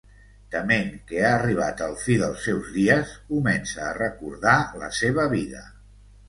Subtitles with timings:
[0.53, 5.63] Tement que ha arribat el fi dels seus dies comença a recordar la seva vida.